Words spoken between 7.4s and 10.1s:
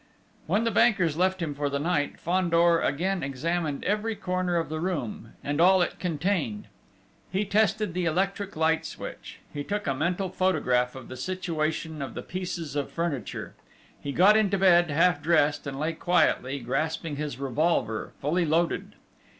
tested the electric light switch; he took a